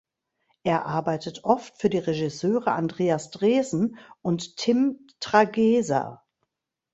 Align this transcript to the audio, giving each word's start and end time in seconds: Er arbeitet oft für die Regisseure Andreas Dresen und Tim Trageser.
Er 0.63 0.87
arbeitet 0.87 1.43
oft 1.43 1.77
für 1.77 1.87
die 1.91 1.99
Regisseure 1.99 2.71
Andreas 2.71 3.29
Dresen 3.29 3.99
und 4.23 4.57
Tim 4.57 5.05
Trageser. 5.19 6.23